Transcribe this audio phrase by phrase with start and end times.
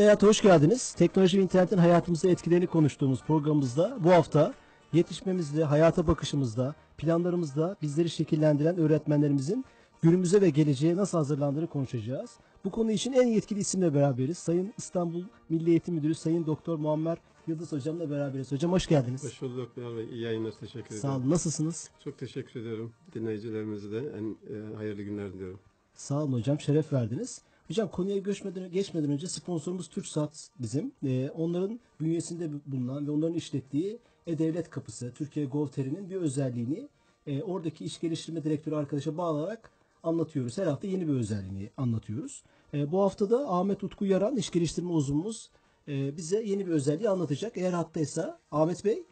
[0.00, 0.92] Dijital Hayat'a hoş geldiniz.
[0.92, 4.54] Teknoloji ve internetin hayatımızda etkilerini konuştuğumuz programımızda bu hafta
[4.92, 9.64] yetişmemizde, hayata bakışımızda, planlarımızda bizleri şekillendiren öğretmenlerimizin
[10.02, 12.30] günümüze ve geleceğe nasıl hazırlandığını konuşacağız.
[12.64, 14.38] Bu konu için en yetkili isimle beraberiz.
[14.38, 18.52] Sayın İstanbul Milli Eğitim Müdürü Sayın Doktor Muammer Yıldız Hocam'la beraberiz.
[18.52, 19.24] Hocam hoş geldiniz.
[19.24, 20.04] Hoş bulduk Bilal Bey.
[20.04, 20.52] İyi yayınlar.
[20.60, 21.00] Teşekkür ederim.
[21.00, 21.30] Sağ olun.
[21.30, 21.90] Nasılsınız?
[22.04, 22.92] Çok teşekkür ederim.
[23.14, 25.60] Dinleyicilerimize de en e, hayırlı günler diliyorum.
[25.94, 26.60] Sağ olun hocam.
[26.60, 27.42] Şeref verdiniz.
[27.70, 30.92] Hocam konuya geçmeden, geçmeden önce sponsorumuz TürkSat bizim.
[31.06, 36.88] Ee, onların bünyesinde bulunan ve onların işlettiği E-Devlet Kapısı, Türkiye Gov.tr'nin bir özelliğini
[37.26, 39.70] e, oradaki iş geliştirme direktörü arkadaşa bağlayarak
[40.02, 40.58] anlatıyoruz.
[40.58, 42.44] Her hafta yeni bir özelliğini anlatıyoruz.
[42.74, 45.50] E, bu hafta da Ahmet Utku Yaran, iş geliştirme uzmanımız
[45.88, 47.56] e, bize yeni bir özelliği anlatacak.
[47.56, 49.02] Eğer hattaysa Ahmet Bey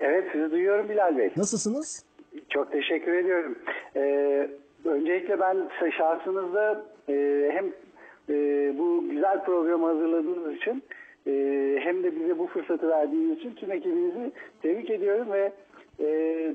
[0.00, 1.32] Evet sizi duyuyorum Bilal Bey.
[1.36, 2.04] nasılsınız?
[2.48, 3.58] Çok teşekkür ediyorum.
[3.96, 4.50] Ee,
[4.84, 7.66] öncelikle ben şahsınızda e, hem
[8.28, 8.34] e,
[8.78, 10.82] bu güzel programı hazırladığınız için
[11.26, 11.32] e,
[11.80, 14.32] hem de bize bu fırsatı verdiğiniz için tüm ekibinizi
[14.62, 15.52] tebrik ediyorum ve
[16.00, 16.06] e,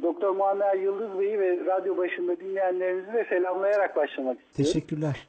[0.03, 4.73] Doktor Muammer Yıldız Bey'i ve radyo başında dinleyenlerinizi de selamlayarak başlamak istiyorum.
[4.73, 5.27] Teşekkürler.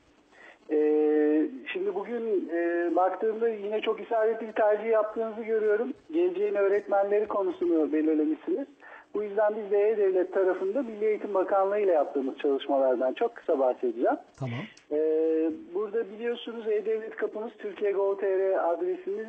[0.70, 5.92] Ee, şimdi bugün e, baktığımda yine çok isabetli bir tercih yaptığınızı görüyorum.
[6.12, 8.66] Geleceğin öğretmenleri konusunu belirlemişsiniz.
[9.14, 14.16] Bu yüzden biz de E-Devlet tarafında Milli Eğitim Bakanlığı ile yaptığımız çalışmalardan çok kısa bahsedeceğim.
[14.38, 14.60] Tamam.
[14.92, 19.26] Ee, burada biliyorsunuz E-Devlet kapımız Türkiye Gov.tr adresimiz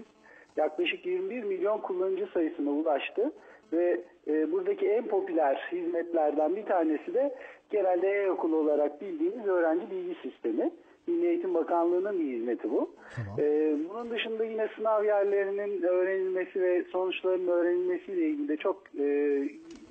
[0.58, 3.32] yaklaşık 21 milyon kullanıcı sayısına ulaştı.
[3.74, 7.36] Ve e, buradaki en popüler hizmetlerden bir tanesi de
[7.70, 10.72] genelde e-okul olarak bildiğimiz öğrenci bilgi sistemi.
[11.08, 12.92] Milli Eğitim Bakanlığı'nın bir hizmeti bu.
[13.16, 13.40] Tamam.
[13.40, 19.04] Ee, bunun dışında yine sınav yerlerinin öğrenilmesi ve sonuçlarının öğrenilmesiyle ilgili de çok e,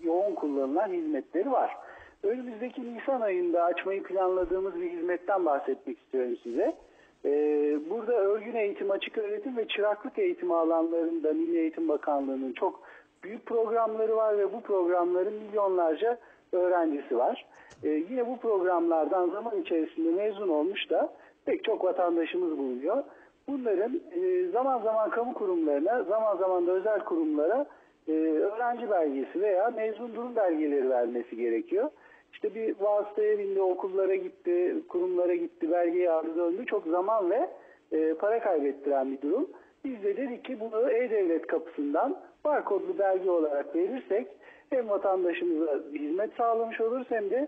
[0.03, 1.77] yoğun kullanılan hizmetleri var.
[2.23, 6.77] Önümüzdeki Nisan ayında açmayı planladığımız bir hizmetten bahsetmek istiyorum size.
[7.25, 12.81] Ee, burada örgün eğitim, açık öğretim ve çıraklık eğitimi alanlarında Milli Eğitim Bakanlığı'nın çok
[13.23, 16.19] büyük programları var ve bu programların milyonlarca
[16.53, 17.47] öğrencisi var.
[17.84, 21.13] Ee, yine bu programlardan zaman içerisinde mezun olmuş da
[21.45, 23.05] pek çok vatandaşımız bulunuyor.
[23.49, 27.67] Bunların e, zaman zaman kamu kurumlarına, zaman zaman da özel kurumlara
[28.09, 31.91] e, öğrenci belgesi veya mezun durum belgeleri vermesi gerekiyor.
[32.33, 36.67] İşte bir vasıtaya bindi, okullara gitti, kurumlara gitti, belgeyi aldı döndü.
[36.67, 37.49] Çok zaman ve
[37.93, 39.51] e, para kaybettiren bir durum.
[39.85, 44.27] Biz de dedik ki bunu E-Devlet kapısından barkodlu belge olarak verirsek
[44.71, 47.47] hem vatandaşımıza hizmet sağlamış oluruz hem de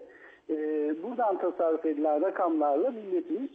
[0.50, 0.56] e,
[1.02, 3.50] buradan tasarruf edilen rakamlarla milletimiz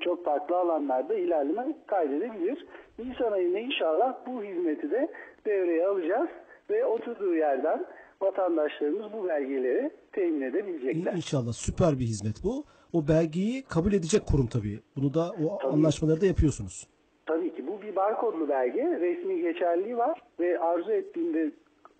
[0.00, 2.66] çok farklı alanlarda ilerleme kaydedebilir.
[2.98, 5.08] Nisan ayında inşallah bu hizmeti de
[5.46, 6.28] devreye alacağız
[6.70, 7.84] ve oturduğu yerden
[8.20, 11.12] vatandaşlarımız bu belgeleri temin edebilecekler.
[11.12, 12.64] İnşallah süper bir hizmet bu.
[12.92, 14.80] O belgeyi kabul edecek kurum tabii.
[14.96, 15.72] Bunu da o Tabii.
[15.72, 16.86] anlaşmaları da yapıyorsunuz.
[17.26, 21.50] Tabii ki bu bir barkodlu belge, resmi geçerliliği var ve arzu ettiğinde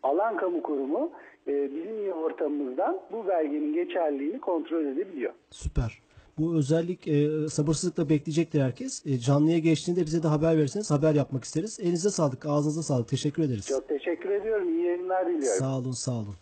[0.03, 1.11] alan kamu kurumu
[1.49, 5.32] e, bizim ortamımızdan bu belgenin geçerliliğini kontrol edebiliyor.
[5.50, 5.99] Süper.
[6.39, 9.06] Bu özellik e, sabırsızlıkla bekleyecektir herkes.
[9.06, 11.81] E, canlıya geçtiğinde bize de haber verirseniz haber yapmak isteriz.
[11.81, 13.09] Elinize sağlık, ağzınıza sağlık.
[13.09, 13.67] Teşekkür ederiz.
[13.67, 14.69] Çok teşekkür ediyorum.
[14.69, 15.59] İyi yayınlar diliyorum.
[15.59, 16.34] Sağ olun, sağ olun.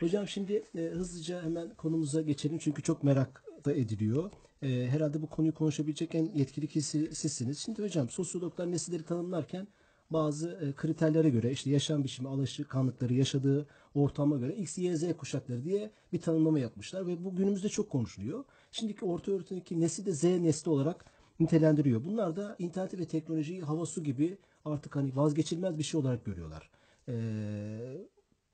[0.00, 4.30] Hocam şimdi e, hızlıca hemen konumuza geçelim çünkü çok merak da ediliyor.
[4.62, 7.58] E, herhalde bu konuyu konuşabilecek en yetkili kişi sizsiniz.
[7.58, 9.66] Şimdi hocam sosyologlar nesilleri tanımlarken
[10.10, 15.64] bazı e, kriterlere göre işte yaşam biçimi, alışkanlıkları, yaşadığı ortama göre X, Y, Z kuşakları
[15.64, 18.44] diye bir tanımlama yapmışlar ve bu günümüzde çok konuşuluyor.
[18.70, 21.04] Şimdiki orta öğretimdeki nesli de Z nesli olarak
[21.40, 22.04] nitelendiriyor.
[22.04, 26.70] Bunlar da interneti ve teknolojiyi hava su gibi artık hani vazgeçilmez bir şey olarak görüyorlar.
[27.08, 28.08] Ee,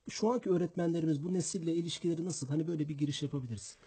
[0.09, 2.47] şu anki öğretmenlerimiz bu nesille ilişkileri nasıl?
[2.47, 3.77] Hani böyle bir giriş yapabiliriz.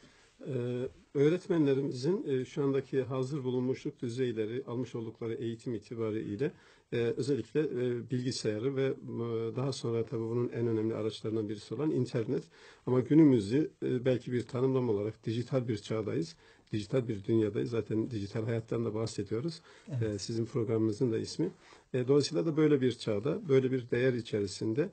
[0.47, 6.53] Ee, öğretmenlerimizin e, şu andaki hazır bulunmuşluk düzeyleri, almış oldukları eğitim itibariyle
[6.93, 11.91] e, özellikle e, bilgisayarı ve e, daha sonra tabii bunun en önemli araçlarından birisi olan
[11.91, 12.45] internet.
[12.87, 16.37] Ama günümüzü e, belki bir tanımlama olarak dijital bir çağdayız.
[16.73, 17.71] Dijital bir dünyadayız.
[17.71, 19.61] Zaten dijital hayattan da bahsediyoruz.
[19.89, 21.51] E, sizin programınızın da ismi.
[21.95, 24.91] E, dolayısıyla da böyle bir çağda, böyle bir değer içerisinde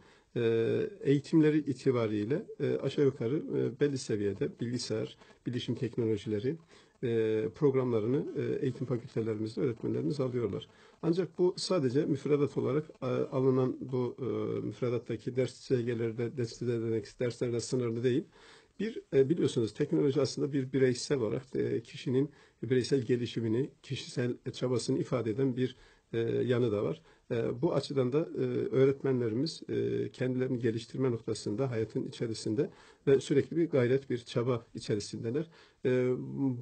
[1.04, 6.56] eğitimleri itibariyle e, aşağı yukarı e, belli seviyede bilgisayar, bilişim teknolojileri
[7.04, 10.68] e, programlarını e, eğitim fakültelerimizde öğretmenlerimiz alıyorlar.
[11.02, 14.26] Ancak bu sadece müfredat olarak e, alınan bu e,
[14.66, 18.24] müfredattaki ders ders, derslerde sınırlı değil.
[18.80, 22.30] Bir e, biliyorsunuz teknoloji aslında bir bireysel olarak e, kişinin
[22.64, 25.76] bireysel gelişimini, kişisel çabasını ifade eden bir
[26.14, 27.02] e, yanı da var.
[27.32, 28.42] E, bu açıdan da e,
[28.72, 32.70] öğretmenlerimiz e, kendilerini geliştirme noktasında hayatın içerisinde
[33.08, 35.50] ve sürekli bir gayret, bir çaba içerisindeler.
[35.86, 36.10] E,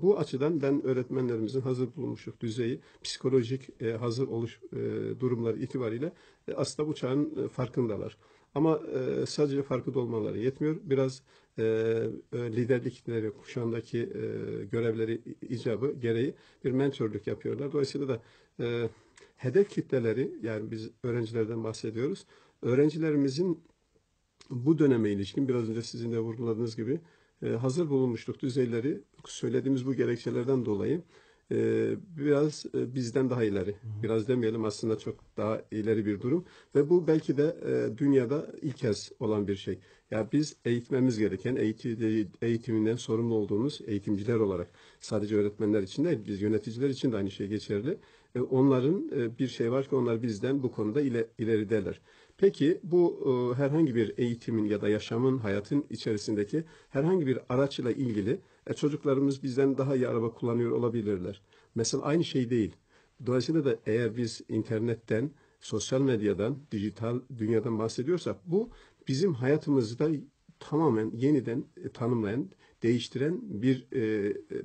[0.01, 4.59] bu açıdan ben öğretmenlerimizin hazır bulunmuşluk düzeyi, psikolojik e, hazır oluş
[5.19, 6.11] durumları itibariyle
[6.55, 8.17] aslında bu çağın farkındalar.
[8.55, 8.81] Ama
[9.27, 10.75] sadece farkında olmaları yetmiyor.
[10.83, 11.21] Biraz
[11.57, 11.63] e,
[12.33, 16.33] liderlikleri, kuşağındaki e, görevleri icabı gereği
[16.63, 17.71] bir mentörlük yapıyorlar.
[17.71, 18.19] Dolayısıyla da
[19.35, 22.25] hedef kitleleri yani biz öğrencilerden bahsediyoruz.
[22.61, 23.63] Öğrencilerimizin
[24.49, 26.99] bu döneme ilişkin biraz önce sizin de vurguladığınız gibi
[27.43, 31.01] e, hazır bulunmuşluk düzeyleri söylediğimiz bu gerekçelerden dolayı
[31.51, 33.75] e, biraz e, bizden daha ileri.
[34.03, 36.45] Biraz demeyelim aslında çok daha ileri bir durum
[36.75, 37.55] ve bu belki de
[37.97, 39.79] dünyada ilk kez olan bir şey.
[40.11, 44.67] Ya biz eğitmemiz gereken, eğitim, eğitiminden sorumlu olduğumuz eğitimciler olarak
[44.99, 47.97] sadece öğretmenler için değil, biz yöneticiler için de aynı şey geçerli.
[48.35, 52.01] E, onların e, bir şey var ki onlar bizden bu konuda ile, ilerideler.
[52.37, 58.39] Peki bu e, herhangi bir eğitimin ya da yaşamın, hayatın içerisindeki herhangi bir araçla ilgili
[58.75, 61.41] çocuklarımız bizden daha iyi araba kullanıyor olabilirler.
[61.75, 62.75] Mesela aynı şey değil.
[63.25, 68.69] Dolayısıyla da eğer biz internetten, sosyal medyadan, dijital dünyadan bahsediyorsak bu
[69.07, 70.09] bizim hayatımızda
[70.59, 72.49] tamamen yeniden tanımlayan,
[72.83, 73.87] değiştiren bir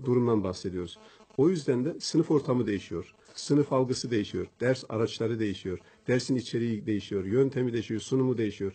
[0.04, 0.98] durumdan bahsediyoruz.
[1.40, 3.14] O yüzden de sınıf ortamı değişiyor.
[3.34, 4.46] Sınıf algısı değişiyor.
[4.60, 5.78] Ders araçları değişiyor.
[6.08, 7.24] Dersin içeriği değişiyor.
[7.24, 8.00] Yöntemi değişiyor.
[8.00, 8.72] Sunumu değişiyor.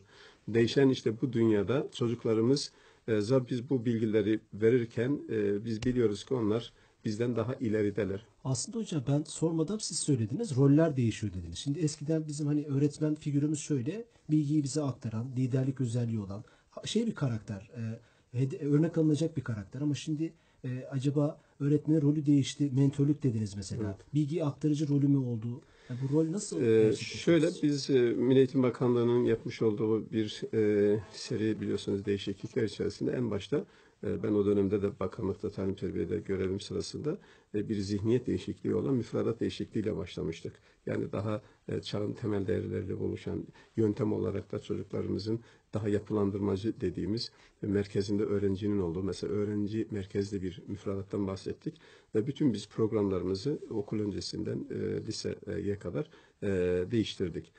[0.48, 2.72] Değişen işte bu dünyada çocuklarımız
[3.08, 3.14] e,
[3.50, 6.74] biz bu bilgileri verirken e, biz biliyoruz ki onlar
[7.06, 8.26] bizden daha ilerideler.
[8.44, 10.56] Aslında hocam ben sormadan siz söylediniz.
[10.56, 11.58] Roller değişiyor dediniz.
[11.58, 14.06] Şimdi eskiden bizim hani öğretmen figürümüz şöyle.
[14.30, 16.44] Bilgiyi bize aktaran, liderlik özelliği olan
[16.86, 17.72] şey bir karakter.
[18.34, 20.34] E, örnek alınacak bir karakter ama şimdi
[20.66, 22.72] e, acaba öğretmenin rolü değişti.
[22.74, 23.84] Mentörlük dediniz mesela.
[23.86, 24.14] Evet.
[24.14, 25.62] Bilgi aktarıcı rolü mü oldu?
[25.90, 26.62] Yani bu rol nasıl?
[26.62, 33.12] Ee, şöyle biz e, Milli Eğitim Bakanlığı'nın yapmış olduğu bir e, seri biliyorsunuz değişiklikler içerisinde
[33.12, 33.66] en başta
[34.04, 37.18] e, ben o dönemde de bakanlıkta talim terbiyede görevim sırasında
[37.56, 40.54] e, bir zihniyet değişikliği olan müfredat değişikliğiyle başlamıştık.
[40.86, 43.46] Yani daha e, çağın temel değerleriyle oluşan
[43.78, 45.40] yöntem olarak da çocuklarımızın
[45.76, 47.32] daha yapılandırmacı dediğimiz
[47.62, 51.82] merkezinde öğrencinin olduğu mesela öğrenci merkezli bir müfredattan bahsettik
[52.16, 54.66] ve bütün biz programlarımızı okul öncesinden
[55.08, 56.10] liseye kadar
[56.92, 57.52] değiştirdik.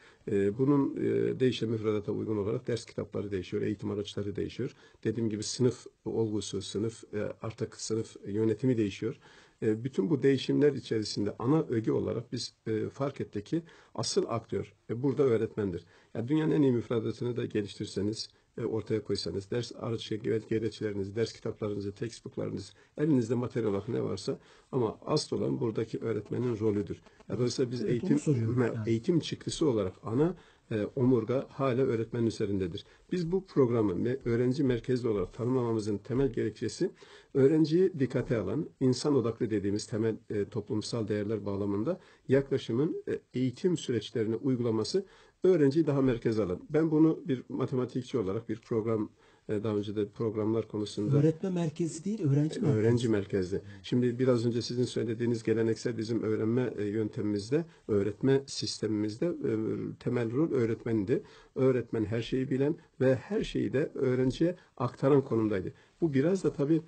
[0.59, 0.97] Bunun
[1.41, 4.77] değişen müfredata uygun olarak ders kitapları değişiyor, eğitim araçları değişiyor.
[5.05, 7.05] Dediğim gibi sınıf olgusu, sınıf
[7.43, 9.21] artık sınıf yönetimi değişiyor.
[9.63, 13.63] E, bütün bu değişimler içerisinde ana öge olarak biz e, fark ettik ki
[13.95, 15.85] asıl aktör e, burada öğretmendir.
[16.17, 18.29] Yani dünyanın en iyi müfredatını da geliştirseniz,
[18.65, 20.09] ortaya koysanız, ders araç
[20.49, 24.39] gereçleriniz, ders kitaplarınızı, textbooklarınız, elinizde materyal olarak ne varsa
[24.73, 27.01] ama asıl olan buradaki öğretmenin rolüdür.
[27.31, 28.77] Dolayısıyla biz evet, eğitim yani.
[28.87, 30.37] eğitim çıktısı olarak ana
[30.71, 32.85] e, omurga hala öğretmenin üzerindedir.
[33.13, 36.91] Biz bu programı ve öğrenci merkezli olarak tanımlamamızın temel gerekçesi
[37.35, 44.37] öğrenciyi dikkate alan, insan odaklı dediğimiz temel e, toplumsal değerler bağlamında yaklaşımın e, eğitim süreçlerine
[44.37, 45.07] uygulaması
[45.49, 46.61] öğrenciyi daha merkeze alan.
[46.71, 49.11] Ben bunu bir matematikçi olarak bir program
[49.49, 52.67] e, daha önce de programlar konusunda öğretme merkezi değil öğrenci merkezi.
[52.67, 53.61] Öğrenci merkezli.
[53.83, 59.53] Şimdi biraz önce sizin söylediğiniz geleneksel bizim öğrenme e, yöntemimizde, öğretme sistemimizde e,
[60.01, 61.23] temel rol öğretmendi.
[61.55, 65.73] Öğretmen her şeyi bilen ve her şeyi de öğrenciye aktaran konumdaydı.
[66.01, 66.83] Bu biraz da tabii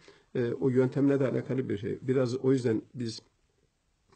[0.61, 1.99] o yöntemle de alakalı bir şey.
[2.03, 3.23] Biraz o yüzden biz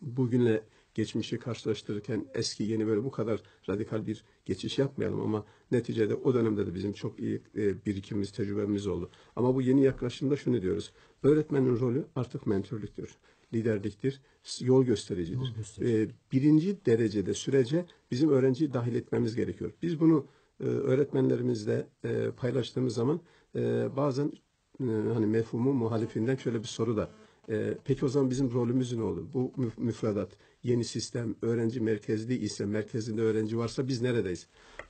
[0.03, 0.63] bugünle
[0.95, 6.67] geçmişi karşılaştırırken eski yeni böyle bu kadar radikal bir geçiş yapmayalım ama neticede o dönemde
[6.67, 9.11] de bizim çok iyi e, birikimimiz, tecrübemiz oldu.
[9.37, 10.93] Ama bu yeni yaklaşımda şunu diyoruz.
[11.23, 13.17] Öğretmenin rolü artık mentörlüktür,
[13.55, 14.21] liderliktir,
[14.61, 15.39] yol göstericidir.
[15.39, 16.03] Yol gösterici.
[16.03, 19.73] E, birinci derecede sürece bizim öğrenciyi dahil etmemiz gerekiyor.
[19.83, 20.27] Biz bunu
[20.61, 23.21] e, öğretmenlerimizle e, paylaştığımız zaman
[23.57, 24.33] e, bazen
[24.81, 24.85] e,
[25.15, 27.11] hani mefhumu muhalifinden şöyle bir soru da
[27.49, 29.25] e, peki o zaman bizim rolümüz ne olur?
[29.35, 30.29] Bu müfredat,
[30.63, 34.47] yeni sistem, öğrenci merkezli ise, merkezinde öğrenci varsa biz neredeyiz?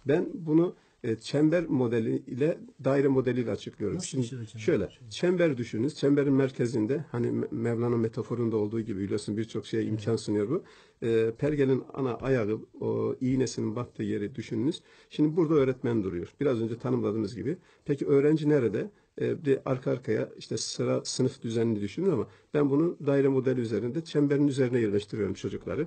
[0.08, 0.74] Ben bunu
[1.04, 3.96] e, çember modeli ile daire modeliyle açıklıyoruz.
[3.96, 4.60] Nasıl Şimdi hocam?
[4.60, 5.94] şöyle çember düşününüz.
[5.94, 10.62] Çemberin merkezinde hani Me- Mevlana metaforunda olduğu gibi biliyorsun birçok şeye imkan sunuyor bu.
[11.06, 14.82] E, pergelin ana ayağı o iğnesinin battığı yeri düşününüz.
[15.10, 16.28] Şimdi burada öğretmen duruyor.
[16.40, 17.56] Biraz önce tanımladığımız gibi.
[17.84, 18.90] Peki öğrenci nerede?
[19.20, 24.04] E, bir arka arkaya işte sıra sınıf düzenini düşünün ama ben bunu daire modeli üzerinde
[24.04, 25.86] çemberin üzerine yerleştiriyorum çocukları.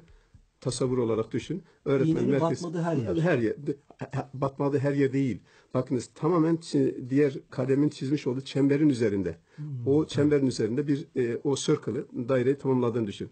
[0.61, 1.63] Tasavvur olarak düşün.
[1.85, 3.15] Öğretmen İğnenin merkez- batmadığı her yer.
[3.15, 3.55] Her yer.
[4.33, 5.41] Batmadığı her yer değil.
[5.73, 6.59] Bakınız tamamen
[7.09, 9.37] diğer kalemin çizmiş olduğu çemberin üzerinde.
[9.55, 13.29] Hmm, o çemberin üzerinde bir e, o circle'ı, daireyi tamamladığını düşün.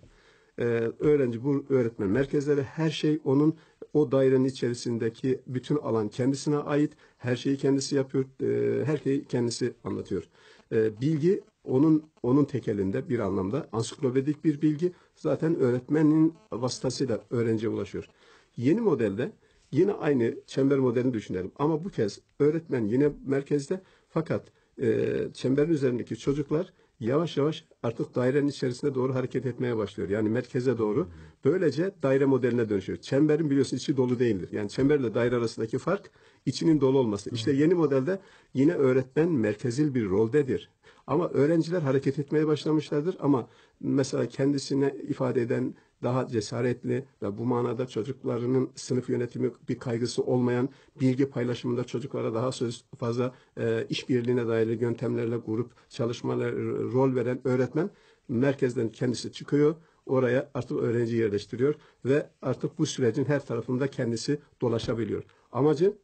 [0.59, 0.63] Ee,
[1.00, 3.55] öğrenci bu öğretmen merkezde ve her şey onun
[3.93, 6.93] o dairenin içerisindeki bütün alan kendisine ait.
[7.17, 8.25] Her şeyi kendisi yapıyor.
[8.41, 10.23] e, her şeyi kendisi anlatıyor.
[10.71, 17.71] E, bilgi onun onun tek elinde bir anlamda ansiklopedik bir bilgi zaten öğretmenin vasıtasıyla öğrenciye
[17.71, 18.09] ulaşıyor.
[18.57, 19.31] Yeni modelde
[19.71, 24.47] yine aynı çember modelini düşünelim ama bu kez öğretmen yine merkezde fakat
[24.81, 30.09] e, çemberin üzerindeki çocuklar yavaş yavaş artık dairenin içerisine doğru hareket etmeye başlıyor.
[30.09, 31.09] Yani merkeze doğru.
[31.45, 33.00] Böylece daire modeline dönüşüyor.
[33.00, 34.50] Çemberin biliyorsun içi dolu değildir.
[34.51, 36.12] Yani çemberle daire arasındaki fark
[36.45, 37.29] içinin dolu olması.
[37.29, 38.19] İşte yeni modelde
[38.53, 40.69] yine öğretmen merkezil bir roldedir.
[41.07, 43.47] Ama öğrenciler hareket etmeye başlamışlardır ama
[43.79, 50.69] mesela kendisine ifade eden daha cesaretli ve bu manada çocuklarının sınıf yönetimi bir kaygısı olmayan
[51.01, 56.55] bilgi paylaşımında çocuklara daha söz fazla e, işbirliğine dair yöntemlerle grup çalışmalar
[56.93, 57.89] rol veren öğretmen
[58.29, 59.75] merkezden kendisi çıkıyor.
[60.05, 65.23] Oraya artık öğrenci yerleştiriyor ve artık bu sürecin her tarafında kendisi dolaşabiliyor.
[65.51, 65.97] Amacı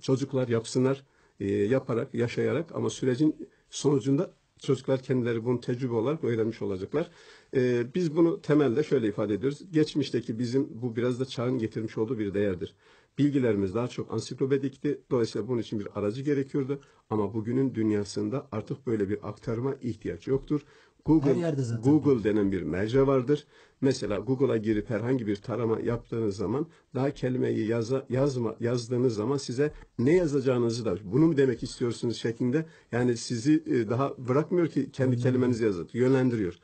[0.00, 1.04] çocuklar yapsınlar,
[1.40, 7.10] e, yaparak, yaşayarak ama sürecin sonucunda çocuklar kendileri bunu tecrübe olarak öğrenmiş olacaklar.
[7.56, 9.72] E, biz bunu temelde şöyle ifade ediyoruz.
[9.72, 12.74] Geçmişteki bizim bu biraz da çağın getirmiş olduğu bir değerdir.
[13.18, 15.00] Bilgilerimiz daha çok ansiklopedikti.
[15.10, 16.80] Dolayısıyla bunun için bir aracı gerekiyordu.
[17.10, 20.60] Ama bugünün dünyasında artık böyle bir aktarma ihtiyaç yoktur.
[21.04, 23.46] Google, Her yerde zaten Google denen bir merce vardır.
[23.80, 29.72] Mesela Google'a girip herhangi bir tarama yaptığınız zaman daha kelimeyi yaza, yazma, yazdığınız zaman size
[29.98, 35.16] ne yazacağınızı da bunu mu demek istiyorsunuz şeklinde yani sizi e, daha bırakmıyor ki kendi
[35.16, 35.88] kelimenizi yazın.
[35.92, 36.58] Yönlendiriyor.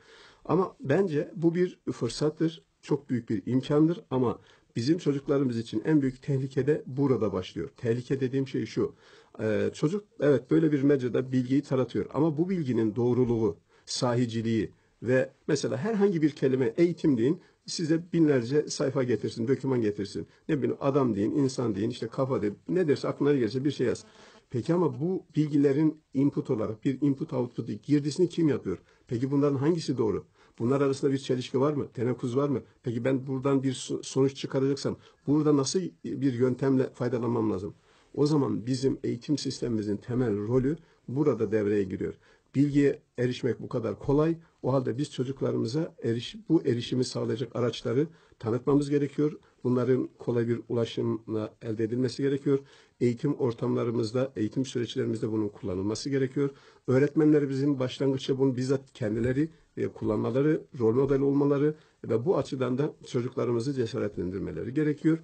[0.45, 2.63] Ama bence bu bir fırsattır.
[2.81, 4.39] Çok büyük bir imkandır ama
[4.75, 7.69] bizim çocuklarımız için en büyük tehlike de burada başlıyor.
[7.77, 8.95] Tehlike dediğim şey şu.
[9.41, 13.57] Ee, çocuk evet böyle bir mecrada bilgiyi taratıyor ama bu bilginin doğruluğu,
[13.91, 14.71] sahiciliği
[15.03, 20.27] ve mesela herhangi bir kelime eğitim deyin size binlerce sayfa getirsin, doküman getirsin.
[20.49, 22.57] Ne bileyim adam deyin, insan deyin, işte kafa deyin.
[22.69, 24.05] Ne derse aklına gelirse bir şey yaz.
[24.49, 28.77] Peki ama bu bilgilerin input olarak bir input output girdisini kim yapıyor?
[29.07, 30.25] Peki bunların hangisi doğru?
[30.59, 31.87] Bunlar arasında bir çelişki var mı?
[31.93, 32.61] Tenakuz var mı?
[32.83, 37.73] Peki ben buradan bir so- sonuç çıkaracaksam burada nasıl bir yöntemle faydalanmam lazım?
[38.13, 40.77] O zaman bizim eğitim sistemimizin temel rolü
[41.07, 42.13] burada devreye giriyor.
[42.55, 44.37] Bilgiye erişmek bu kadar kolay.
[44.63, 48.07] O halde biz çocuklarımıza eriş, bu erişimi sağlayacak araçları
[48.39, 49.39] tanıtmamız gerekiyor.
[49.63, 52.59] Bunların kolay bir ulaşımla elde edilmesi gerekiyor.
[52.99, 56.49] Eğitim ortamlarımızda, eğitim süreçlerimizde bunun kullanılması gerekiyor.
[56.87, 63.73] Öğretmenlerimizin başlangıçta bunu bizzat kendileri e, kullanmaları, rol model olmaları ve bu açıdan da çocuklarımızı
[63.73, 65.19] cesaretlendirmeleri gerekiyor.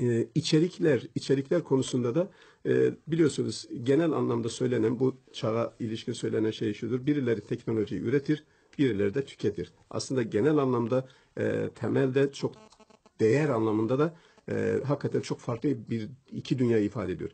[0.00, 2.30] Ee, içerikler, içerikler konusunda da
[2.66, 7.06] e, biliyorsunuz genel anlamda söylenen bu çağa ilişkin söylenen şey şudur.
[7.06, 8.44] Birileri teknolojiyi üretir,
[8.78, 9.72] birileri de tüketir.
[9.90, 11.08] Aslında genel anlamda
[11.38, 12.54] e, temelde çok
[13.20, 14.16] değer anlamında da
[14.50, 17.30] e, hakikaten çok farklı bir iki dünya ifade ediyor.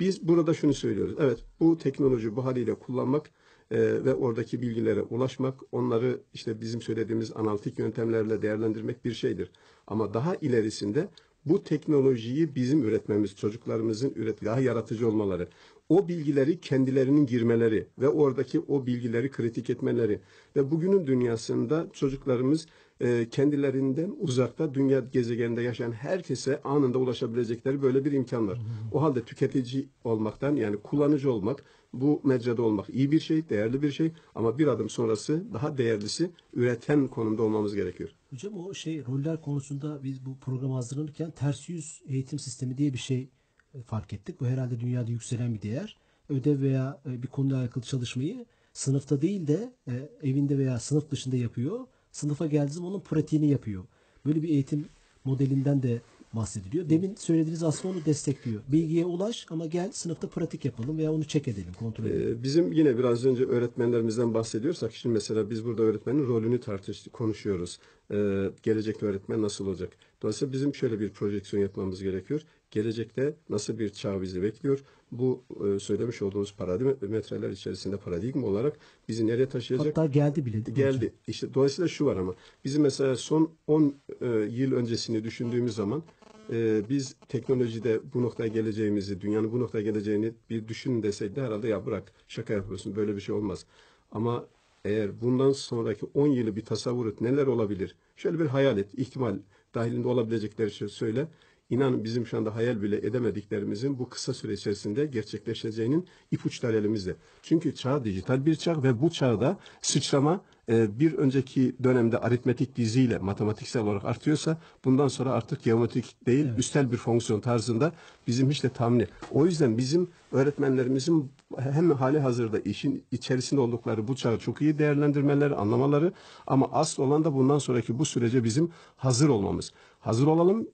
[0.00, 1.14] Biz burada şunu söylüyoruz.
[1.20, 3.30] Evet bu teknoloji bu haliyle kullanmak
[3.70, 9.50] e, ve oradaki bilgilere ulaşmak, onları işte bizim söylediğimiz analitik yöntemlerle değerlendirmek bir şeydir.
[9.86, 11.08] Ama daha ilerisinde
[11.46, 15.48] bu teknolojiyi bizim üretmemiz, çocuklarımızın üret daha yaratıcı olmaları,
[15.88, 20.20] o bilgileri kendilerinin girmeleri ve oradaki o bilgileri kritik etmeleri
[20.56, 22.66] ve bugünün dünyasında çocuklarımız
[23.00, 28.58] e, kendilerinden uzakta dünya gezegeninde yaşayan herkese anında ulaşabilecekleri böyle bir imkan var.
[28.92, 33.90] O halde tüketici olmaktan yani kullanıcı olmak, bu mecrada olmak iyi bir şey, değerli bir
[33.90, 38.10] şey ama bir adım sonrası daha değerlisi üreten konumda olmamız gerekiyor.
[38.30, 42.98] Hocam o şey roller konusunda biz bu programa hazırlanırken ters yüz eğitim sistemi diye bir
[42.98, 43.28] şey
[43.74, 44.40] e, fark ettik.
[44.40, 45.96] Bu herhalde dünyada yükselen bir değer.
[46.28, 51.36] Ödev veya e, bir konuyla alakalı çalışmayı sınıfta değil de e, evinde veya sınıf dışında
[51.36, 51.86] yapıyor.
[52.12, 53.84] Sınıfa geldiği onun pratiğini yapıyor.
[54.26, 54.86] Böyle bir eğitim
[55.24, 56.00] modelinden de
[56.32, 56.88] bahsediliyor.
[56.88, 58.62] Demin söylediğiniz aslında onu destekliyor.
[58.68, 62.38] Bilgiye ulaş ama gel sınıfta pratik yapalım veya onu çek edelim, kontrol edelim.
[62.38, 67.78] Ee, Bizim yine biraz önce öğretmenlerimizden bahsediyorsak şimdi mesela biz burada öğretmenin rolünü tartıştık, konuşuyoruz.
[68.12, 69.92] Ee, gelecekte öğretmen nasıl olacak?
[70.22, 72.42] Dolayısıyla bizim şöyle bir projeksiyon yapmamız gerekiyor.
[72.70, 74.80] gelecekte nasıl bir çağ bizi bekliyor?
[75.12, 79.86] Bu e, söylemiş olduğumuz paradigmalar içerisinde paradigma olarak bizi nereye taşıyacak?
[79.86, 81.00] Hatta geldi bile değil mi hocam?
[81.00, 81.12] Geldi.
[81.26, 82.34] İşte dolayısıyla şu var ama
[82.64, 86.02] bizim mesela son 10 e, yıl öncesini düşündüğümüz zaman
[86.52, 91.68] e, biz teknolojide bu noktaya geleceğimizi, dünyanın bu noktaya geleceğini bir düşünün deseydi de herhalde
[91.68, 93.66] ya bırak şaka yapıyorsun böyle bir şey olmaz.
[94.12, 94.46] Ama
[94.84, 97.96] eğer bundan sonraki 10 yılı bir tasavvur et neler olabilir?
[98.16, 99.38] Şöyle bir hayal et, ihtimal
[99.74, 101.28] dahilinde olabilecekleri şey söyle.
[101.70, 107.16] İnanın bizim şu anda hayal bile edemediklerimizin bu kısa süre içerisinde gerçekleşeceğinin ipuçları elimizde.
[107.42, 113.82] Çünkü çağ dijital bir çağ ve bu çağda sıçrama bir önceki dönemde aritmetik diziyle matematiksel
[113.82, 117.92] olarak artıyorsa bundan sonra artık geometrik değil üstel bir fonksiyon tarzında
[118.26, 119.06] bizim hiç de tahmini.
[119.30, 125.54] O yüzden bizim öğretmenlerimizin hem hali hazırda işin içerisinde oldukları bu çağı çok iyi değerlendirmeleri,
[125.54, 126.12] anlamaları
[126.46, 129.72] ama asıl olan da bundan sonraki bu sürece bizim hazır olmamız.
[130.00, 130.66] Hazır olalım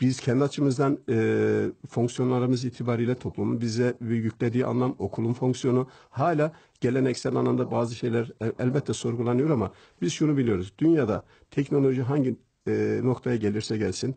[0.00, 7.70] biz kendi açımızdan e, fonksiyonlarımız itibariyle toplumun bize yüklediği anlam, okulun fonksiyonu hala geleneksel anlamda
[7.70, 9.72] bazı şeyler e, elbette sorgulanıyor ama
[10.02, 10.72] biz şunu biliyoruz.
[10.78, 12.36] Dünyada teknoloji hangi
[12.68, 14.16] e, noktaya gelirse gelsin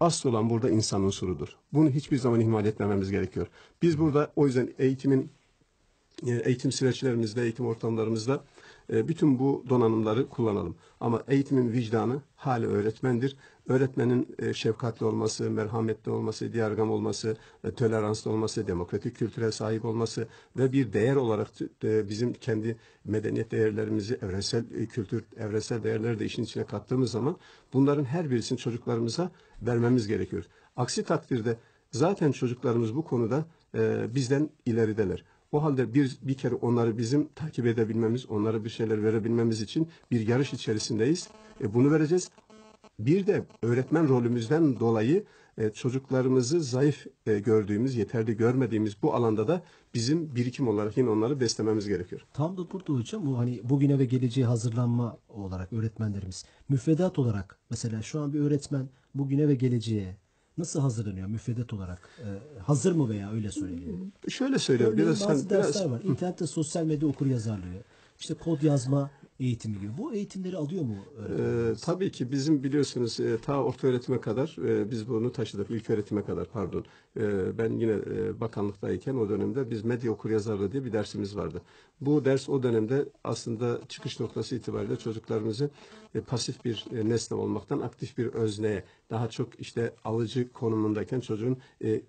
[0.00, 1.48] asıl olan burada insan unsurudur.
[1.72, 3.46] Bunu hiçbir zaman ihmal etmememiz gerekiyor.
[3.82, 5.30] Biz burada o yüzden eğitimin
[6.26, 8.44] e, eğitim süreçlerimizde, eğitim ortamlarımızda
[8.92, 10.76] e, bütün bu donanımları kullanalım.
[11.00, 13.36] Ama eğitimin vicdanı hala öğretmendir.
[13.68, 20.28] Öğretmenin e, şefkatli olması, merhametli olması, diyargam olması, e, toleranslı olması, demokratik kültüre sahip olması
[20.56, 21.48] ve bir değer olarak
[21.84, 27.36] e, bizim kendi medeniyet değerlerimizi, evrensel kültür, evrensel değerleri de işin içine kattığımız zaman
[27.72, 29.30] bunların her birisini çocuklarımıza
[29.62, 30.44] vermemiz gerekiyor.
[30.76, 31.56] Aksi takdirde
[31.90, 33.46] zaten çocuklarımız bu konuda
[34.14, 35.24] bizden ilerideler.
[35.54, 40.28] O halde bir, bir kere onları bizim takip edebilmemiz, onlara bir şeyler verebilmemiz için bir
[40.28, 41.28] yarış içerisindeyiz.
[41.60, 42.30] E, bunu vereceğiz.
[42.98, 45.24] Bir de öğretmen rolümüzden dolayı
[45.58, 49.62] e, çocuklarımızı zayıf e, gördüğümüz, yeterli görmediğimiz bu alanda da
[49.94, 52.26] bizim birikim olarak yine onları beslememiz gerekiyor.
[52.32, 58.02] Tam da burada hocam bu hani bugüne ve geleceğe hazırlanma olarak öğretmenlerimiz müfredat olarak mesela
[58.02, 60.16] şu an bir öğretmen bugüne ve geleceğe
[60.58, 62.08] nasıl hazırlanıyor müfredat olarak?
[62.20, 64.12] Ee, hazır mı veya öyle söyleyelim?
[64.28, 64.96] Şöyle söyleyeyim.
[64.96, 66.10] Biraz, bazı hani, dersler biraz, var.
[66.10, 67.84] İnternette sosyal medya okur yazarlığı,
[68.18, 69.10] işte kod yazma
[69.40, 69.90] eğitimi gibi.
[69.98, 70.96] Bu eğitimleri alıyor mu?
[71.38, 75.70] Ee, tabii ki bizim biliyorsunuz e, ta orta öğretime kadar e, biz bunu taşıdık.
[75.70, 76.84] İlk öğretime kadar pardon.
[77.20, 81.62] E, ben yine e, bakanlıktayken o dönemde biz medya okur yazarlığı diye bir dersimiz vardı.
[82.00, 85.70] Bu ders o dönemde aslında çıkış noktası itibariyle çocuklarımızı
[86.14, 91.56] e, pasif bir e, nesne olmaktan aktif bir özneye daha çok işte alıcı konumundayken çocuğun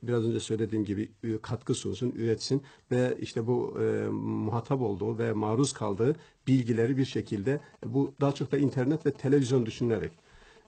[0.04, 3.78] biraz önce söylediğim gibi katkı sunsun, üretsin ve işte bu
[4.12, 6.16] muhatap olduğu ve maruz kaldığı
[6.48, 10.12] bilgileri bir şekilde bu daha çok da internet ve televizyon düşünülerek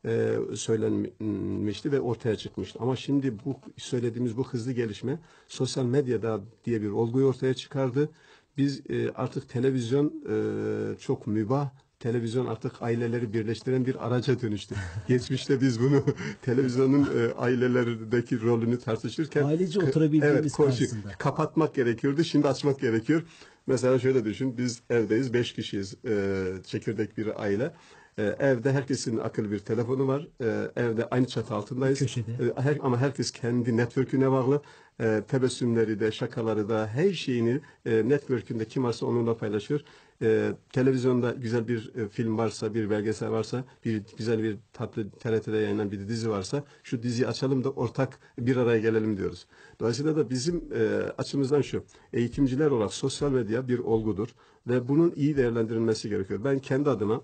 [0.05, 2.79] e, söylenmişti ve ortaya çıkmıştı.
[2.81, 8.09] Ama şimdi bu söylediğimiz bu hızlı gelişme sosyal medyada diye bir olguyu ortaya çıkardı.
[8.57, 14.75] Biz e, artık televizyon e, çok mübah televizyon artık aileleri birleştiren bir araca dönüştü.
[15.07, 16.03] Geçmişte biz bunu
[16.41, 21.11] televizyonun e, ailelerdeki rolünü tartışırken Ailece oturabildiğimiz evet, karşısında.
[21.19, 22.23] kapatmak gerekiyordu.
[22.23, 23.23] Şimdi açmak gerekiyor.
[23.67, 24.57] Mesela şöyle düşün.
[24.57, 25.33] Biz evdeyiz.
[25.33, 25.95] Beş kişiyiz.
[26.05, 27.73] E, çekirdek bir aile.
[28.17, 30.27] E, evde herkesin akıllı bir telefonu var.
[30.41, 31.99] E, evde aynı çatı altındayız.
[31.99, 32.31] Köşede.
[32.31, 34.61] E, her, ama herkes kendi network'üne bağlı.
[35.01, 39.81] E, tebessümleri de, şakaları da, her şeyini e, network'ünde kim varsa onunla paylaşıyor.
[40.21, 45.57] E, televizyonda güzel bir e, film varsa, bir belgesel varsa, bir güzel bir tatlı TRT'de
[45.57, 49.47] yayınlanan bir dizi varsa şu diziyi açalım da ortak bir araya gelelim diyoruz.
[49.79, 50.85] Dolayısıyla da bizim e,
[51.17, 54.27] açımızdan şu, eğitimciler olarak sosyal medya bir olgudur
[54.67, 56.43] ve bunun iyi değerlendirilmesi gerekiyor.
[56.43, 57.21] Ben kendi adıma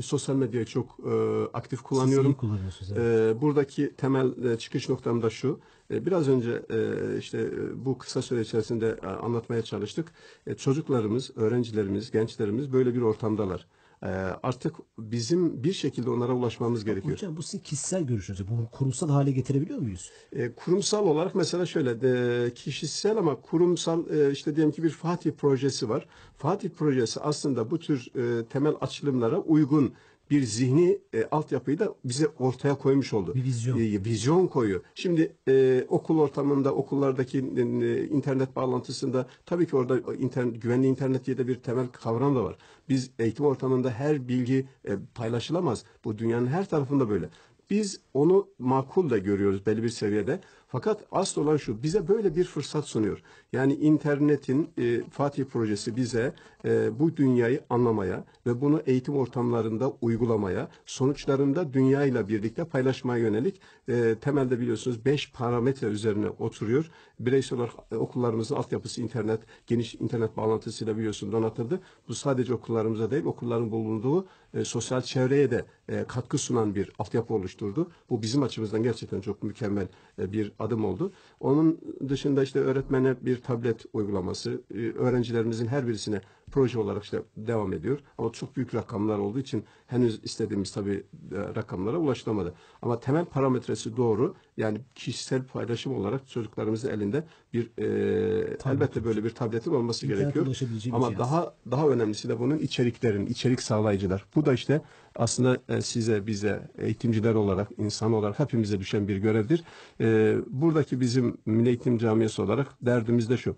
[0.00, 2.30] sosyal medyayı çok e, aktif Siz kullanıyorum.
[2.32, 2.92] iyi kullanıyorsunuz.
[2.96, 3.36] evet.
[3.36, 5.60] Ee, buradaki temel e, çıkış noktam da şu.
[5.90, 6.78] E, biraz önce e,
[7.18, 10.12] işte e, bu kısa süre içerisinde e, anlatmaya çalıştık.
[10.46, 13.66] E, çocuklarımız, öğrencilerimiz, gençlerimiz böyle bir ortamdalar.
[14.04, 14.08] E,
[14.42, 17.14] artık bizim bir şekilde onlara ulaşmamız gerekiyor.
[17.16, 18.48] Hocam bu sizin kişisel görüşünüz.
[18.48, 20.10] Bunu kurumsal hale getirebiliyor muyuz?
[20.32, 25.32] E, kurumsal olarak mesela şöyle de, kişisel ama kurumsal e, işte diyelim ki bir Fatih
[25.32, 26.06] projesi var.
[26.36, 29.94] Fatih projesi aslında bu tür e, temel açılımlara uygun
[30.30, 33.34] bir zihni e, altyapıyı da bize ortaya koymuş oldu.
[33.34, 33.78] Bir vizyon.
[33.78, 34.80] E, vizyon koyuyor.
[34.94, 41.38] Şimdi e, okul ortamında, okullardaki e, internet bağlantısında tabii ki orada internet, güvenli internet diye
[41.38, 42.56] de bir temel kavram da var.
[42.88, 45.84] Biz eğitim ortamında her bilgi e, paylaşılamaz.
[46.04, 47.28] Bu dünyanın her tarafında böyle.
[47.70, 50.40] Biz onu makul da görüyoruz belli bir seviyede.
[50.74, 53.22] Fakat asıl olan şu, bize böyle bir fırsat sunuyor.
[53.52, 56.34] Yani internetin e, Fatih projesi bize
[56.64, 64.14] e, bu dünyayı anlamaya ve bunu eğitim ortamlarında uygulamaya, sonuçlarında dünyayla birlikte paylaşmaya yönelik e,
[64.20, 66.90] temelde biliyorsunuz 5 parametre üzerine oturuyor.
[67.20, 71.80] Bireysel olarak e, okullarımızın altyapısı internet, geniş internet bağlantısıyla biliyorsun donatıldı.
[72.08, 77.34] Bu sadece okullarımıza değil, okulların bulunduğu e, sosyal çevreye de e, katkı sunan bir altyapı
[77.34, 77.90] oluşturdu.
[78.10, 81.12] Bu bizim açımızdan gerçekten çok mükemmel e, bir adım oldu.
[81.40, 86.20] Onun dışında işte öğretmene bir tablet uygulaması, e, öğrencilerimizin her birisine
[86.54, 87.98] proje olarak işte devam ediyor.
[88.18, 92.54] Ama çok büyük rakamlar olduğu için henüz istediğimiz tabii e, rakamlara ulaşılamadı.
[92.82, 94.34] Ama temel parametresi doğru.
[94.56, 100.46] Yani kişisel paylaşım olarak çocuklarımızın elinde bir e, elbette böyle bir tabletin olması gerekiyor.
[100.92, 101.18] Ama cihaz.
[101.18, 104.24] daha daha önemlisi de bunun içeriklerin, içerik sağlayıcılar.
[104.34, 104.82] Bu da işte
[105.16, 109.64] aslında e, size, bize, eğitimciler olarak, insan olarak hepimize düşen bir görevdir.
[110.00, 113.56] E, buradaki bizim Milli Eğitim Camiası olarak derdimiz de şu.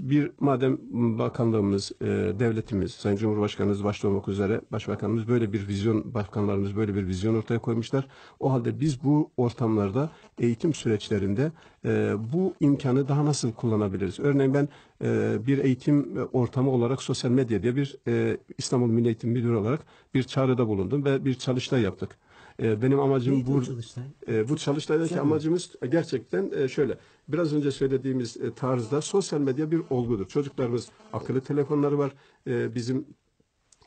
[0.00, 0.78] Bir madem
[1.18, 2.06] bakanlığımız, e,
[2.38, 7.58] devletimiz, Sayın Cumhurbaşkanımız başta olmak üzere Başbakanımız böyle bir vizyon, başkanlarımız böyle bir vizyon ortaya
[7.58, 8.08] koymuşlar.
[8.40, 11.52] O halde biz bu ortamlarda eğitim süreçlerinde
[11.84, 14.20] e, bu imkanı daha nasıl kullanabiliriz?
[14.20, 14.68] Örneğin ben
[15.04, 19.80] e, bir eğitim ortamı olarak sosyal medya diye bir e, İstanbul Milli Eğitim Müdürü olarak
[20.14, 22.18] bir çağrıda bulundum ve bir çalıştay yaptık.
[22.62, 24.04] E, benim amacım Neydi bu çalıştay?
[24.28, 25.20] e, bu çalıştaydaki mi?
[25.20, 26.98] amacımız gerçekten e, şöyle.
[27.28, 30.28] Biraz önce söylediğimiz e, tarzda sosyal medya bir olgudur.
[30.28, 32.12] Çocuklarımız akıllı telefonları var.
[32.46, 33.06] Bizim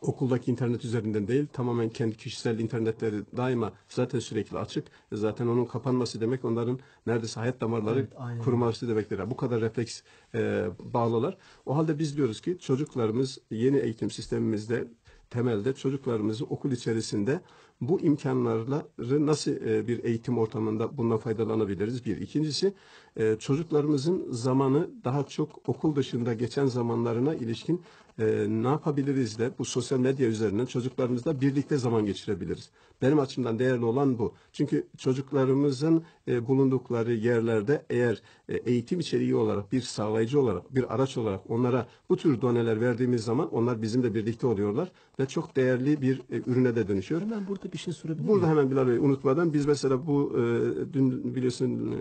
[0.01, 4.87] okuldaki internet üzerinden değil tamamen kendi kişisel internetleri daima zaten sürekli açık.
[5.13, 8.41] Zaten onun kapanması demek onların neredeyse hayat damarları Evet, aynen.
[8.43, 9.31] kuruması demektir.
[9.31, 10.01] Bu kadar refleks
[10.35, 11.37] e, bağlılar.
[11.65, 14.87] O halde biz diyoruz ki çocuklarımız yeni eğitim sistemimizde
[15.29, 17.41] temelde çocuklarımızı okul içerisinde
[17.89, 22.05] bu imkanları nasıl e, bir eğitim ortamında bundan faydalanabiliriz?
[22.05, 22.17] Bir.
[22.17, 22.73] İkincisi
[23.17, 27.81] e, çocuklarımızın zamanı daha çok okul dışında geçen zamanlarına ilişkin
[28.19, 32.69] e, ne yapabiliriz de bu sosyal medya üzerinden çocuklarımızla birlikte zaman geçirebiliriz.
[33.01, 34.33] Benim açımdan değerli olan bu.
[34.51, 41.87] Çünkü çocuklarımızın bulundukları yerlerde eğer eğitim içeriği olarak bir sağlayıcı olarak bir araç olarak onlara
[42.09, 46.87] bu tür doneler verdiğimiz zaman onlar bizimle birlikte oluyorlar ve çok değerli bir ürüne de
[46.87, 47.21] dönüşüyor.
[47.21, 51.35] Hemen burada bir şey sorabilir Burada hemen Bilal Bey unutmadan biz mesela bu e, dün
[51.35, 51.95] biliyorsun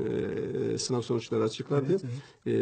[0.75, 1.93] e, sınav sonuçları açıklandı.
[1.93, 2.03] Evet,
[2.47, 2.53] E,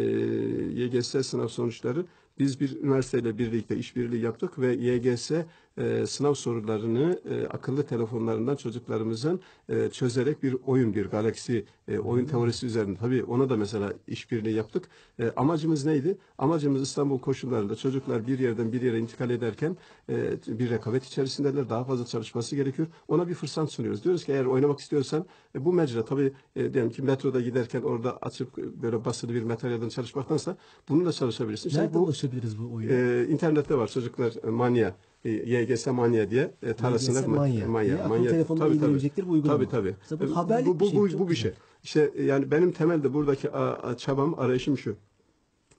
[0.83, 2.05] YGS sınav sonuçları
[2.41, 5.31] biz bir üniversiteyle birlikte işbirliği yaptık ve YGS
[5.77, 12.25] e, sınav sorularını e, akıllı telefonlarından çocuklarımızın e, çözerek bir oyun, bir galaksi e, oyun
[12.25, 12.99] teorisi üzerinde.
[12.99, 14.87] Tabii ona da mesela işbirliği yaptık.
[15.19, 16.17] E, amacımız neydi?
[16.37, 19.77] Amacımız İstanbul koşullarında çocuklar bir yerden bir yere intikal ederken
[20.09, 21.69] e, bir rekabet içerisindeler.
[21.69, 22.87] Daha fazla çalışması gerekiyor.
[23.07, 24.03] Ona bir fırsat sunuyoruz.
[24.03, 25.25] Diyoruz ki eğer oynamak istiyorsan
[25.55, 29.43] e, bu mecra tabii e, diyelim ki metroda giderken orada açıp e, böyle basılı bir
[29.43, 30.57] materyalden çalışmaktansa
[30.89, 31.69] bununla çalışabilirsin.
[31.69, 32.93] İşte Nerede bu ulaşabiliriz bu oyuna?
[32.93, 37.47] e, internette var çocuklar e, manya e, YGS manya diye e, tarasınlar.
[37.47, 39.11] YGS Manya diye akıllı telefonda Tabii, tabii.
[39.17, 39.57] bir uygulama.
[39.57, 39.95] Tabii tabii.
[40.01, 41.51] Mesela bu E, haberlik bu, bu, bir şey, bu, bu bir şey.
[41.83, 44.95] İşte yani benim temelde buradaki a, a, çabam, arayışım şu.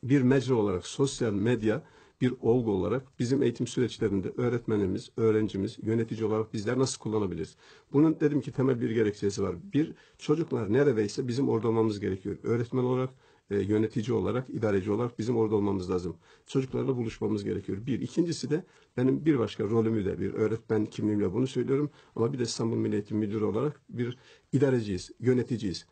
[0.03, 1.83] Bir mecra olarak sosyal medya
[2.21, 7.57] bir olgu olarak bizim eğitim süreçlerinde öğretmenimiz, öğrencimiz, yönetici olarak bizler nasıl kullanabiliriz?
[7.93, 9.55] Bunun dedim ki temel bir gerekçesi var.
[9.73, 12.37] Bir, çocuklar neredeyse bizim orada olmamız gerekiyor.
[12.43, 13.11] Öğretmen olarak,
[13.53, 16.17] e, yönetici olarak, idareci olarak bizim orada olmamız lazım.
[16.47, 17.87] Çocuklarla buluşmamız gerekiyor.
[17.87, 18.01] Bir.
[18.01, 18.65] ikincisi de
[18.97, 21.91] benim bir başka rolümü de bir öğretmen kimliğimle bunu söylüyorum.
[22.17, 24.19] Ama bir de İstanbul Milli Eğitim Müdürü olarak bir
[24.53, 25.87] idareciyiz, yöneticiyiz.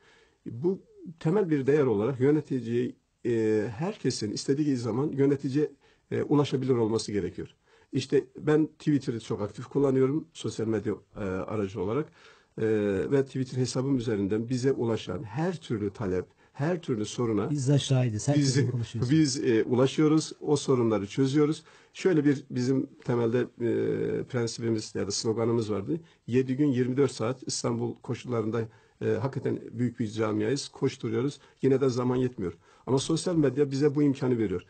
[0.47, 0.83] Bu
[1.19, 2.97] temel bir değer olarak yöneticiyi
[3.27, 5.71] e, herkesin istediği zaman yöneticiye
[6.11, 7.57] e, ulaşabilir olması gerekiyor.
[7.93, 12.13] İşte ben Twitter'ı çok aktif kullanıyorum sosyal medya e, aracı olarak
[12.59, 12.67] E,
[13.11, 16.27] ve Twitter hesabım üzerinden bize ulaşan her türlü talep,
[16.61, 18.29] her türlü soruna Biz şahidiz.
[18.37, 21.63] biz, biz e, ulaşıyoruz, o sorunları çözüyoruz.
[21.93, 26.01] Şöyle bir bizim temelde e, prensibimiz ya da sloganımız vardı.
[26.27, 28.61] 7 gün 24 saat İstanbul koşullarında
[29.05, 31.41] e, hakikaten büyük bir camiayız, koşturuyoruz.
[31.63, 32.53] Yine de zaman yetmiyor.
[32.87, 34.65] Ama sosyal medya bize bu imkanı veriyor.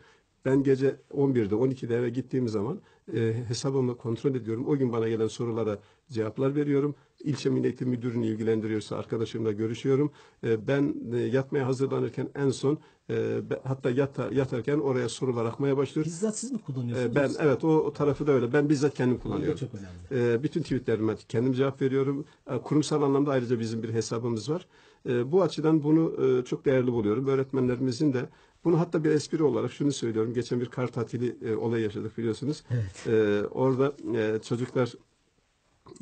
[0.45, 2.81] Ben gece 11'de 12'de eve gittiğim zaman
[3.15, 4.67] e, hesabımı kontrol ediyorum.
[4.67, 5.79] O gün bana gelen sorulara
[6.11, 6.95] cevaplar veriyorum.
[7.23, 10.11] İlçe Milli Eğitim Müdürünü ilgilendiriyorsa arkadaşımla görüşüyorum.
[10.43, 12.79] E, ben e, yatmaya hazırlanırken en son
[13.09, 16.05] e, hatta yata, yatarken oraya sorular akmaya başlıyor.
[16.05, 17.11] Bizzat siz mi kullanıyorsunuz?
[17.11, 18.53] E, ben evet o, o tarafı da öyle.
[18.53, 19.57] Ben bizzat kendim kullanıyorum.
[19.57, 20.33] çok önemli.
[20.33, 22.25] E, bütün tweetlerime kendim cevap veriyorum.
[22.51, 24.67] E, kurumsal anlamda ayrıca bizim bir hesabımız var.
[25.09, 27.27] E, bu açıdan bunu e, çok değerli buluyorum.
[27.27, 28.25] Öğretmenlerimizin de
[28.63, 30.33] bunu hatta bir espri olarak şunu söylüyorum.
[30.33, 32.63] Geçen bir kar tatili e, olayı yaşadık biliyorsunuz.
[33.07, 34.93] E, orada e, çocuklar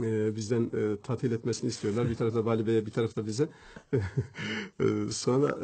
[0.03, 2.09] e, bizden e, tatil etmesini istiyorlar.
[2.09, 3.49] Bir tarafta Bali Bey'e bir tarafta bize.
[4.79, 5.57] E, Sonra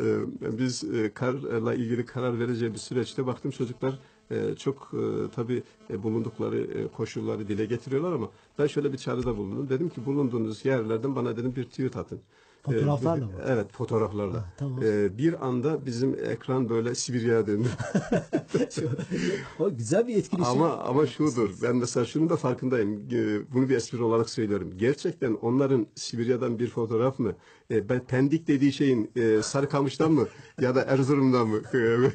[0.43, 3.99] e, biz e, karla ilgili karar vereceğimiz süreçte baktım çocuklar
[4.31, 9.37] e, çok e, tabii e, bulundukları e, koşulları dile getiriyorlar ama ben şöyle bir çağrıda
[9.37, 9.69] bulundum.
[9.69, 12.19] Dedim ki bulunduğunuz yerlerden bana dedim bir tweet atın.
[12.65, 13.31] Fotoğraflarla E, mı?
[13.47, 14.37] Evet fotoğraflarla.
[14.37, 14.83] Ha, tamam.
[14.83, 17.67] E, bir anda bizim ekran böyle Sibirya'ya döndü.
[19.59, 20.51] o güzel bir etkileşim.
[20.51, 21.49] Ama ama şudur.
[21.63, 22.93] Ben mesela şunun da farkındayım.
[23.11, 24.71] Ee, Bunu bir espri olarak söylüyorum.
[24.77, 27.33] Gerçekten onların Sibirya'dan bir fotoğraf mı?
[27.71, 30.27] E, Ben Pendik dediği şeyin e, Sarıkamış'tan mı
[30.61, 31.61] ya da Erzurum'dan mı?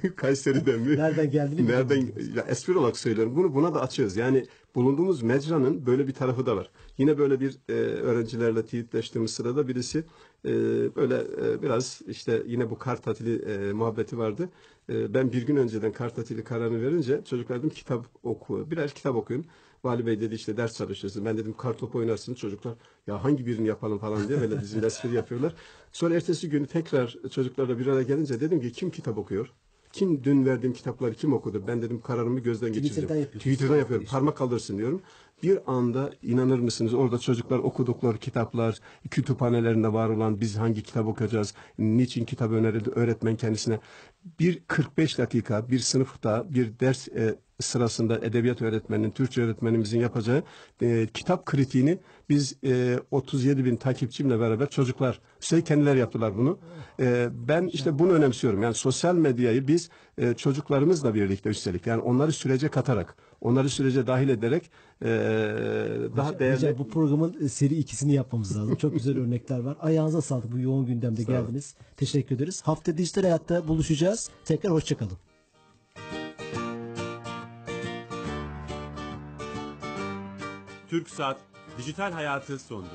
[0.04, 0.96] e, Kayseri'den mi?
[0.96, 2.00] Nereden geldiğini Nereden
[2.36, 3.36] ya espri olarak söylüyorum.
[3.36, 4.16] Bunu buna da açığız.
[4.16, 6.70] Yani bulunduğumuz mecranın böyle bir tarafı da var.
[6.98, 10.04] Yine böyle bir e, öğrencilerle teyitleştiğimiz sırada birisi
[10.44, 10.50] e,
[10.96, 14.48] böyle e, biraz işte yine bu kar tatili e, muhabbeti vardı.
[14.88, 18.70] E, ben bir gün önceden kar tatili kararını verince çocuklar dedim kitap oku.
[18.70, 19.46] Birer kitap okuyun.
[19.84, 21.24] Vali Bey dedi işte ders çalışırsın.
[21.24, 22.38] Ben dedim kar topu oynarsınız.
[22.38, 22.74] Çocuklar
[23.06, 25.54] ya hangi birini yapalım falan diye böyle bizim espri yapıyorlar.
[25.92, 29.52] Sonra ertesi günü tekrar çocuklarla bir araya gelince dedim ki kim kitap okuyor?
[29.92, 31.64] Kim dün verdiğim kitapları kim okudu?
[31.66, 33.08] Ben dedim kararımı gözden geçireceğim.
[33.08, 33.38] Twitter'dan.
[33.38, 34.06] Twitter'dan yapıyorum.
[34.06, 35.02] Parmak kaldırsın diyorum.
[35.42, 38.78] Bir anda inanır mısınız orada çocuklar okudukları kitaplar,
[39.10, 43.80] kütüphanelerinde var olan biz hangi kitap okuyacağız, niçin kitap önerildi öğretmen kendisine.
[44.40, 50.42] Bir 45 dakika bir sınıfta bir ders e, sırasında edebiyat öğretmeninin, Türkçe öğretmenimizin yapacağı
[50.82, 51.98] e, kitap kritiğini
[52.28, 56.58] biz e, 37 bin takipçimle beraber çocuklar, üstelik kendileri yaptılar bunu.
[57.00, 58.62] E, ben işte bunu önemsiyorum.
[58.62, 64.28] Yani sosyal medyayı biz e, çocuklarımızla birlikte üstelik yani onları sürece katarak, onları sürece dahil
[64.28, 64.70] ederek
[65.02, 65.08] e,
[66.16, 66.56] daha değerli...
[66.56, 68.74] Hocam bu programın seri ikisini yapmamız lazım.
[68.74, 69.76] Çok güzel örnekler var.
[69.80, 71.74] Ayağınıza sağlık bu yoğun gündemde geldiniz.
[71.96, 72.62] Teşekkür ederiz.
[72.62, 74.30] Hafta dijital hayatta buluşacağız.
[74.44, 75.18] Tekrar hoşçakalın.
[80.90, 81.36] TürkSat
[81.78, 82.88] Dijital Hayatı sondu.